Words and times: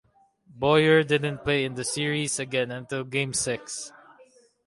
Boyer 0.47 1.03
didn't 1.03 1.43
play 1.43 1.63
in 1.63 1.75
the 1.75 1.83
Series 1.85 2.39
again 2.39 2.71
until 2.71 3.03
Game 3.03 3.33
Six. 3.35 3.91